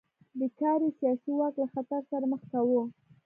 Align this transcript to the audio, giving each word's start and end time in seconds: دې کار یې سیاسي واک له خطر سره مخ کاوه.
دې 0.37 0.47
کار 0.59 0.79
یې 0.85 0.91
سیاسي 0.99 1.31
واک 1.35 1.53
له 1.61 1.67
خطر 1.73 2.01
سره 2.11 2.25
مخ 2.31 2.41
کاوه. 2.51 2.81